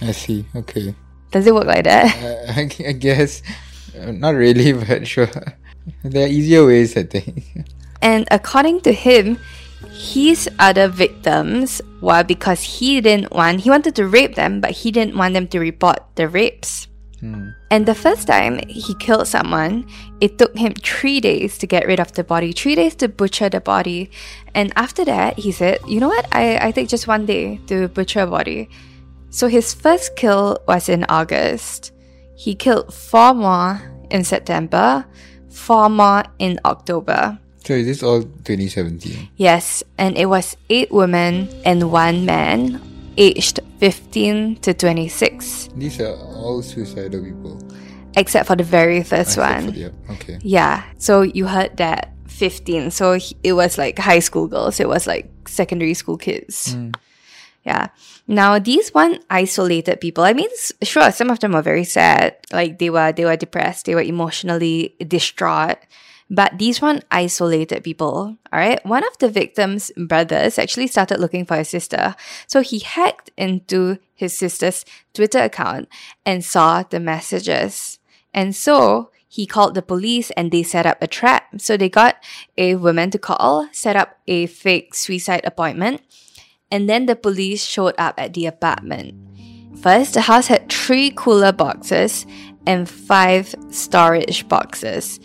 I 0.00 0.12
see. 0.12 0.46
Okay. 0.54 0.94
Does 1.30 1.46
it 1.46 1.54
work 1.54 1.66
like 1.66 1.84
that? 1.84 2.08
Uh, 2.16 2.52
I, 2.56 2.88
I 2.88 2.92
guess 2.92 3.42
uh, 3.98 4.12
not 4.12 4.34
really, 4.34 4.72
but 4.84 5.06
sure. 5.06 5.28
There 6.02 6.24
are 6.24 6.28
easier 6.28 6.66
ways, 6.66 6.96
I 6.96 7.04
think. 7.04 7.64
And 8.00 8.28
according 8.30 8.82
to 8.82 8.92
him, 8.92 9.38
his 9.90 10.48
other 10.58 10.86
victims 10.86 11.82
were 12.00 12.22
because 12.22 12.62
he 12.62 13.00
didn't 13.00 13.32
want, 13.32 13.60
he 13.60 13.70
wanted 13.70 13.96
to 13.96 14.06
rape 14.06 14.36
them, 14.36 14.60
but 14.60 14.70
he 14.70 14.92
didn't 14.92 15.16
want 15.16 15.34
them 15.34 15.48
to 15.48 15.58
report 15.58 15.98
the 16.14 16.28
rapes. 16.28 16.86
Hmm. 17.20 17.50
And 17.70 17.84
the 17.84 17.94
first 17.94 18.28
time 18.28 18.60
he 18.68 18.94
killed 18.94 19.26
someone, 19.26 19.86
it 20.20 20.38
took 20.38 20.56
him 20.56 20.74
three 20.74 21.20
days 21.20 21.58
to 21.58 21.66
get 21.66 21.86
rid 21.86 21.98
of 21.98 22.12
the 22.12 22.22
body, 22.22 22.52
three 22.52 22.76
days 22.76 22.94
to 22.96 23.08
butcher 23.08 23.48
the 23.48 23.60
body. 23.60 24.10
And 24.54 24.72
after 24.76 25.04
that, 25.04 25.38
he 25.38 25.50
said, 25.50 25.80
You 25.86 25.98
know 25.98 26.08
what? 26.08 26.26
I, 26.30 26.68
I 26.68 26.70
take 26.70 26.88
just 26.88 27.08
one 27.08 27.26
day 27.26 27.58
to 27.66 27.88
butcher 27.88 28.20
a 28.20 28.26
body. 28.26 28.68
So 29.30 29.48
his 29.48 29.74
first 29.74 30.16
kill 30.16 30.58
was 30.66 30.88
in 30.88 31.04
August. 31.08 31.92
He 32.36 32.54
killed 32.54 32.94
four 32.94 33.34
more 33.34 33.82
in 34.10 34.22
September, 34.24 35.04
four 35.50 35.88
more 35.88 36.24
in 36.38 36.58
October. 36.64 37.38
So 37.64 37.74
is 37.74 37.86
this 37.86 38.02
all 38.02 38.22
2017? 38.22 39.28
Yes, 39.36 39.82
and 39.98 40.16
it 40.16 40.26
was 40.26 40.56
eight 40.70 40.90
women 40.90 41.48
and 41.64 41.90
one 41.92 42.24
man, 42.24 42.80
aged 43.16 43.60
15 43.78 44.56
to 44.62 44.72
26, 44.74 45.68
These 45.76 46.00
are 46.00 46.14
all 46.16 46.62
suicidal 46.62 47.22
people. 47.22 47.58
except 48.16 48.46
for 48.46 48.56
the 48.56 48.64
very 48.64 49.02
first 49.02 49.36
Except 49.36 49.64
one. 49.64 49.72
the- 49.74 49.92
okay. 50.12 50.38
Yeah, 50.42 50.82
so 50.98 51.22
you 51.22 51.46
heard 51.46 51.76
that 51.76 52.12
15. 52.26 52.90
So 52.90 53.18
it 53.42 53.52
was 53.52 53.76
like 53.78 53.98
high 53.98 54.20
school 54.20 54.46
girls, 54.46 54.80
it 54.80 54.88
was 54.88 55.06
like 55.06 55.30
secondary 55.46 55.94
school 55.94 56.16
kids. 56.16 56.74
Mm. 56.74 56.94
Yeah. 57.64 57.88
Now 58.26 58.58
these 58.58 58.90
one 58.90 59.18
isolated 59.28 60.00
people. 60.00 60.24
I 60.24 60.32
mean, 60.32 60.48
sure, 60.82 61.10
some 61.12 61.30
of 61.30 61.40
them 61.40 61.52
were 61.52 61.62
very 61.62 61.84
sad. 61.84 62.36
Like 62.52 62.78
they 62.78 62.90
were, 62.90 63.12
they 63.12 63.24
were 63.24 63.36
depressed. 63.36 63.86
They 63.86 63.94
were 63.94 64.02
emotionally 64.02 64.96
distraught. 65.06 65.78
But 66.30 66.58
these 66.58 66.82
one 66.82 67.02
isolated 67.10 67.84
people. 67.84 68.36
All 68.52 68.58
right. 68.58 68.84
One 68.84 69.02
of 69.02 69.16
the 69.18 69.28
victims' 69.30 69.90
brothers 69.96 70.58
actually 70.58 70.86
started 70.86 71.20
looking 71.20 71.46
for 71.46 71.56
his 71.56 71.68
sister. 71.68 72.14
So 72.46 72.60
he 72.60 72.80
hacked 72.80 73.30
into 73.36 73.98
his 74.14 74.36
sister's 74.36 74.84
Twitter 75.14 75.38
account 75.38 75.88
and 76.26 76.44
saw 76.44 76.82
the 76.82 77.00
messages. 77.00 77.98
And 78.34 78.54
so 78.54 79.10
he 79.26 79.46
called 79.46 79.74
the 79.74 79.82
police 79.82 80.30
and 80.32 80.50
they 80.50 80.62
set 80.62 80.86
up 80.86 81.02
a 81.02 81.06
trap. 81.06 81.44
So 81.58 81.76
they 81.76 81.88
got 81.88 82.16
a 82.56 82.74
woman 82.76 83.10
to 83.10 83.18
call, 83.18 83.68
set 83.72 83.96
up 83.96 84.18
a 84.26 84.46
fake 84.46 84.94
suicide 84.94 85.42
appointment, 85.44 86.02
and 86.70 86.88
then 86.88 87.06
the 87.06 87.16
police 87.16 87.64
showed 87.64 87.94
up 87.98 88.14
at 88.18 88.34
the 88.34 88.46
apartment. 88.46 89.14
First, 89.82 90.14
the 90.14 90.22
house 90.22 90.48
had 90.48 90.68
three 90.68 91.12
cooler 91.14 91.52
boxes 91.52 92.26
and 92.66 92.88
five 92.88 93.54
storage 93.70 94.48
boxes. 94.48 95.20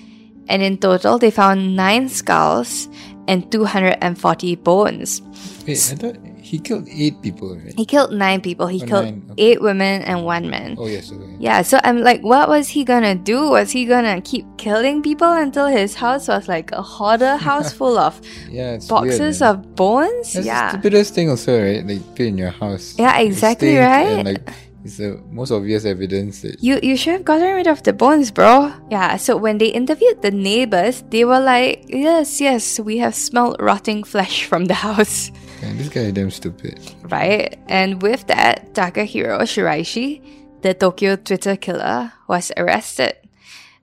And 0.47 0.61
in 0.61 0.77
total, 0.77 1.17
they 1.17 1.31
found 1.31 1.75
nine 1.75 2.09
skulls 2.09 2.87
and 3.27 3.51
240 3.51 4.55
bones. 4.55 5.21
Wait, 5.65 5.77
I 5.91 5.95
thought 5.95 6.17
he 6.43 6.59
killed 6.59 6.87
eight 6.91 7.21
people, 7.23 7.55
right? 7.55 7.73
He 7.77 7.85
killed 7.85 8.11
nine 8.11 8.41
people. 8.41 8.67
He 8.67 8.83
Oh, 8.83 8.85
killed 8.85 9.05
nine, 9.05 9.23
okay. 9.31 9.41
eight 9.43 9.61
women 9.63 10.01
and 10.03 10.25
one 10.25 10.49
man. 10.51 10.75
Oh 10.77 10.87
yes, 10.87 11.09
okay. 11.11 11.23
Yeah, 11.39 11.61
so 11.63 11.79
I'm 11.83 11.99
like, 12.03 12.21
what 12.21 12.49
was 12.49 12.67
he 12.67 12.83
gonna 12.83 13.15
do? 13.15 13.49
Was 13.49 13.71
he 13.71 13.85
gonna 13.85 14.19
keep 14.21 14.45
killing 14.57 15.01
people 15.01 15.31
until 15.31 15.67
his 15.67 15.95
house 15.95 16.27
was 16.27 16.47
like 16.47 16.71
a 16.73 16.81
hoarder 16.81 17.37
house 17.49 17.71
full 17.71 17.97
of 17.97 18.19
Yeah, 18.49 18.77
boxes 18.89 19.39
weird, 19.39 19.55
of 19.55 19.75
bones? 19.75 20.33
That's 20.33 20.45
yeah. 20.45 20.71
the 20.71 20.77
stupidest 20.83 21.15
thing 21.15 21.29
also, 21.31 21.55
right? 21.63 21.85
Like 21.87 22.03
put 22.11 22.27
in 22.27 22.37
your 22.37 22.51
house. 22.51 22.95
Yeah, 22.99 23.17
exactly, 23.19 23.77
right? 23.77 24.19
And 24.19 24.27
like 24.27 24.43
it's 24.83 24.97
the 24.97 25.21
most 25.31 25.51
obvious 25.51 25.85
evidence 25.85 26.41
that 26.41 26.61
You 26.61 26.79
you 26.83 26.97
should 26.97 27.13
have 27.13 27.25
gotten 27.25 27.53
rid 27.55 27.67
of 27.67 27.83
the 27.83 27.93
bones, 27.93 28.31
bro. 28.31 28.71
Yeah, 28.91 29.17
so 29.17 29.37
when 29.37 29.57
they 29.57 29.67
interviewed 29.67 30.21
the 30.21 30.31
neighbors, 30.31 31.03
they 31.09 31.23
were 31.25 31.39
like, 31.39 31.85
Yes, 31.87 32.41
yes, 32.41 32.79
we 32.79 32.97
have 32.99 33.15
smelled 33.15 33.57
rotting 33.59 34.03
flesh 34.03 34.45
from 34.45 34.65
the 34.65 34.73
house. 34.87 35.31
man, 35.61 35.77
this 35.77 35.89
guy 35.89 36.01
is 36.01 36.13
damn 36.13 36.31
stupid. 36.31 36.79
Right? 37.03 37.55
And 37.67 38.01
with 38.01 38.27
that, 38.27 38.73
Takahiro 38.73 39.39
Shiraishi, 39.47 40.21
the 40.61 40.73
Tokyo 40.73 41.15
Twitter 41.15 41.55
killer, 41.55 42.11
was 42.27 42.51
arrested. 42.57 43.15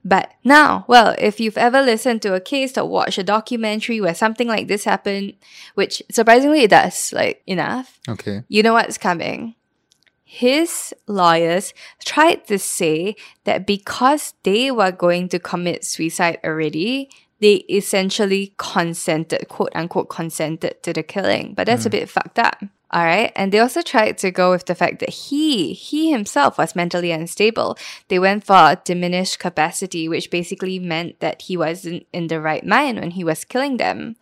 But 0.03 0.33
now, 0.43 0.85
well, 0.87 1.13
if 1.19 1.39
you've 1.39 1.57
ever 1.61 1.81
listened 1.81 2.23
to 2.23 2.33
a 2.33 2.39
case 2.41 2.75
or 2.75 2.85
watched 2.89 3.19
a 3.19 3.23
documentary 3.23 4.01
where 4.01 4.15
something 4.15 4.47
like 4.47 4.67
this 4.67 4.83
happened, 4.83 5.33
which 5.75 6.01
surprisingly 6.09 6.61
it 6.63 6.71
does, 6.71 7.13
like 7.13 7.43
enough, 7.45 7.99
Okay. 8.09 8.41
you 8.49 8.63
know 8.63 8.73
what's 8.73 8.97
coming. 8.97 9.53
His 10.33 10.93
lawyers 11.07 11.73
tried 12.05 12.47
to 12.47 12.57
say 12.57 13.17
that 13.43 13.67
because 13.67 14.33
they 14.43 14.71
were 14.71 14.93
going 14.93 15.27
to 15.27 15.39
commit 15.39 15.83
suicide 15.83 16.39
already, 16.45 17.09
they 17.41 17.65
essentially 17.69 18.53
consented, 18.57 19.49
quote 19.49 19.73
unquote, 19.75 20.07
consented 20.07 20.81
to 20.83 20.93
the 20.93 21.03
killing. 21.03 21.53
But 21.53 21.67
that's 21.67 21.85
a 21.85 21.89
mm. 21.89 21.99
bit 21.99 22.09
fucked 22.09 22.39
up. 22.39 22.63
All 22.91 23.03
right. 23.03 23.33
And 23.35 23.51
they 23.51 23.59
also 23.59 23.81
tried 23.81 24.17
to 24.19 24.31
go 24.31 24.51
with 24.51 24.67
the 24.67 24.73
fact 24.73 24.99
that 24.99 25.09
he, 25.09 25.73
he 25.73 26.11
himself 26.11 26.57
was 26.57 26.77
mentally 26.77 27.11
unstable. 27.11 27.77
They 28.07 28.17
went 28.17 28.45
for 28.45 28.77
diminished 28.85 29.37
capacity, 29.37 30.07
which 30.07 30.31
basically 30.31 30.79
meant 30.79 31.19
that 31.19 31.41
he 31.41 31.57
wasn't 31.57 32.07
in 32.13 32.27
the 32.27 32.39
right 32.39 32.65
mind 32.65 33.01
when 33.01 33.11
he 33.11 33.25
was 33.25 33.43
killing 33.43 33.75
them. 33.75 34.15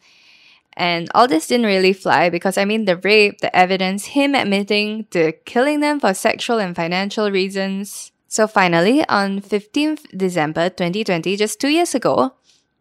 And 0.80 1.10
all 1.14 1.28
this 1.28 1.48
didn't 1.48 1.66
really 1.66 1.92
fly 1.92 2.30
because 2.30 2.58
I 2.58 2.64
mean, 2.64 2.86
the 2.86 2.96
rape, 2.96 3.42
the 3.42 3.54
evidence, 3.54 4.06
him 4.06 4.34
admitting 4.34 5.08
to 5.12 5.34
killing 5.44 5.82
them 5.82 6.00
for 6.00 6.14
sexual 6.14 6.58
and 6.58 6.74
financial 6.74 7.30
reasons. 7.30 8.14
So 8.30 8.48
finally, 8.48 9.06
on 9.10 9.42
15th 9.42 10.18
December 10.18 10.70
2020, 10.70 11.36
just 11.36 11.60
two 11.60 11.68
years 11.68 11.94
ago, 11.94 12.34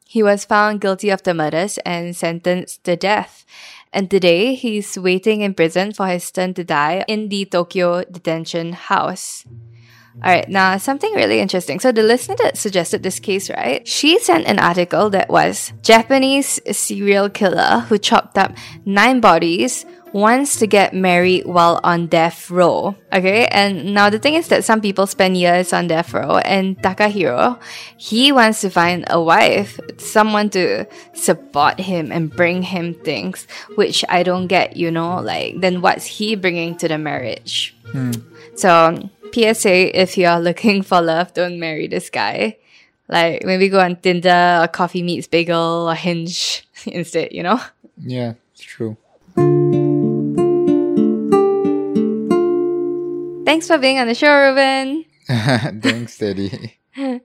he 0.06 0.22
was 0.22 0.44
found 0.44 0.80
guilty 0.80 1.10
of 1.10 1.24
the 1.24 1.34
murders 1.34 1.78
and 1.78 2.14
sentenced 2.14 2.84
to 2.84 2.94
death. 2.94 3.44
And 3.92 4.08
today, 4.08 4.54
he's 4.54 4.96
waiting 4.96 5.40
in 5.40 5.54
prison 5.54 5.92
for 5.92 6.06
his 6.06 6.30
turn 6.30 6.54
to 6.54 6.62
die 6.62 7.04
in 7.08 7.30
the 7.30 7.46
Tokyo 7.46 8.04
detention 8.04 8.74
house. 8.74 9.44
All 10.24 10.32
right, 10.32 10.48
now 10.48 10.76
something 10.78 11.12
really 11.14 11.38
interesting. 11.38 11.78
So 11.78 11.92
the 11.92 12.02
listener 12.02 12.34
that 12.42 12.58
suggested 12.58 13.02
this 13.04 13.20
case, 13.20 13.48
right? 13.50 13.86
She 13.86 14.18
sent 14.18 14.46
an 14.46 14.58
article 14.58 15.10
that 15.10 15.28
was 15.28 15.72
Japanese 15.82 16.58
serial 16.72 17.30
killer 17.30 17.86
who 17.88 17.98
chopped 17.98 18.36
up 18.36 18.52
nine 18.84 19.20
bodies 19.20 19.86
wants 20.12 20.56
to 20.56 20.66
get 20.66 20.94
married 20.94 21.46
while 21.46 21.80
on 21.84 22.06
death 22.06 22.50
row. 22.50 22.96
Okay, 23.12 23.46
and 23.46 23.94
now 23.94 24.10
the 24.10 24.18
thing 24.18 24.34
is 24.34 24.48
that 24.48 24.64
some 24.64 24.80
people 24.80 25.06
spend 25.06 25.36
years 25.36 25.72
on 25.72 25.86
death 25.86 26.12
row, 26.12 26.38
and 26.38 26.78
Takahiro, 26.78 27.60
he 27.96 28.32
wants 28.32 28.60
to 28.62 28.70
find 28.70 29.04
a 29.08 29.20
wife, 29.20 29.78
someone 29.98 30.50
to 30.50 30.86
support 31.12 31.78
him 31.78 32.10
and 32.12 32.30
bring 32.30 32.62
him 32.62 32.94
things, 32.94 33.46
which 33.76 34.04
I 34.08 34.22
don't 34.22 34.46
get. 34.46 34.76
You 34.76 34.90
know, 34.90 35.20
like 35.20 35.60
then 35.60 35.80
what's 35.80 36.06
he 36.06 36.34
bringing 36.34 36.76
to 36.78 36.88
the 36.88 36.98
marriage? 36.98 37.74
Hmm. 37.92 38.12
So, 38.58 39.08
PSA 39.32 39.96
if 39.96 40.18
you're 40.18 40.40
looking 40.40 40.82
for 40.82 41.00
love, 41.00 41.32
don't 41.32 41.60
marry 41.60 41.86
this 41.86 42.10
guy. 42.10 42.56
Like, 43.06 43.44
maybe 43.44 43.68
go 43.68 43.78
on 43.78 43.94
Tinder 43.94 44.58
or 44.60 44.66
Coffee 44.66 45.04
Meets 45.04 45.28
Bagel 45.28 45.86
or 45.88 45.94
Hinge 45.94 46.66
instead, 46.86 47.30
you 47.30 47.44
know? 47.44 47.60
Yeah, 47.96 48.34
it's 48.52 48.62
true. 48.62 48.96
Thanks 53.46 53.68
for 53.68 53.78
being 53.78 54.00
on 54.00 54.08
the 54.08 54.14
show, 54.14 54.34
Ruben. 54.34 55.04
Thanks, 55.80 56.18
Teddy. 56.18 56.78
All 56.96 57.20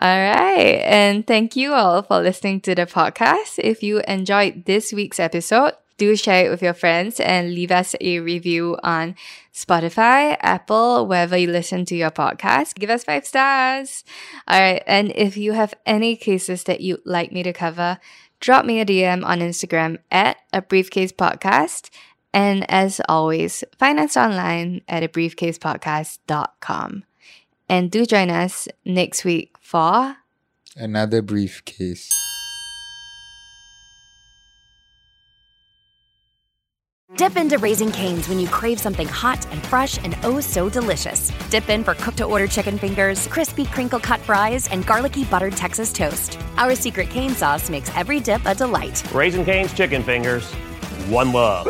right. 0.00 0.80
And 0.84 1.26
thank 1.26 1.54
you 1.54 1.74
all 1.74 2.02
for 2.02 2.20
listening 2.20 2.62
to 2.62 2.74
the 2.74 2.86
podcast. 2.86 3.58
If 3.58 3.82
you 3.82 4.00
enjoyed 4.08 4.64
this 4.64 4.92
week's 4.92 5.20
episode, 5.20 5.74
do 5.98 6.16
share 6.16 6.46
it 6.46 6.50
with 6.50 6.62
your 6.62 6.74
friends 6.74 7.20
and 7.20 7.52
leave 7.54 7.70
us 7.70 7.94
a 8.00 8.20
review 8.20 8.78
on 8.82 9.16
Spotify, 9.64 10.36
Apple, 10.40 11.06
wherever 11.06 11.36
you 11.36 11.48
listen 11.50 11.84
to 11.86 11.96
your 11.96 12.10
podcast. 12.10 12.74
Give 12.76 12.90
us 12.90 13.04
five 13.04 13.26
stars. 13.26 14.04
All 14.46 14.60
right. 14.60 14.82
And 14.86 15.12
if 15.14 15.36
you 15.36 15.52
have 15.52 15.74
any 15.84 16.16
cases 16.16 16.64
that 16.64 16.80
you'd 16.80 17.04
like 17.04 17.32
me 17.32 17.42
to 17.42 17.52
cover, 17.52 17.98
drop 18.40 18.64
me 18.64 18.80
a 18.80 18.86
DM 18.86 19.24
on 19.24 19.40
Instagram 19.40 19.98
at 20.10 20.36
a 20.52 20.62
briefcase 20.62 21.12
podcast. 21.12 21.90
And 22.32 22.70
as 22.70 23.00
always, 23.08 23.64
find 23.78 23.98
us 23.98 24.16
online 24.16 24.82
at 24.88 25.02
a 25.02 25.08
briefcasepodcast.com. 25.08 27.04
And 27.68 27.90
do 27.90 28.06
join 28.06 28.30
us 28.30 28.68
next 28.84 29.24
week 29.24 29.56
for 29.60 30.16
Another 30.76 31.22
briefcase. 31.22 32.27
Dip 37.16 37.36
into 37.36 37.56
Raising 37.56 37.90
Cane's 37.90 38.28
when 38.28 38.38
you 38.38 38.46
crave 38.48 38.78
something 38.78 39.08
hot 39.08 39.50
and 39.50 39.64
fresh 39.66 39.96
and 40.04 40.14
oh 40.24 40.40
so 40.40 40.68
delicious. 40.68 41.32
Dip 41.48 41.68
in 41.70 41.82
for 41.82 41.94
cooked 41.94 42.18
to 42.18 42.24
order 42.24 42.46
chicken 42.46 42.78
fingers, 42.78 43.26
crispy 43.28 43.64
crinkle 43.64 43.98
cut 43.98 44.20
fries, 44.20 44.68
and 44.68 44.86
garlicky 44.86 45.24
buttered 45.24 45.54
Texas 45.54 45.90
toast. 45.90 46.38
Our 46.58 46.74
secret 46.74 47.08
cane 47.08 47.32
sauce 47.32 47.70
makes 47.70 47.90
every 47.96 48.20
dip 48.20 48.44
a 48.44 48.54
delight. 48.54 49.02
Raising 49.12 49.44
Cane's 49.44 49.72
chicken 49.72 50.02
fingers. 50.02 50.52
One 51.08 51.32
love. 51.32 51.66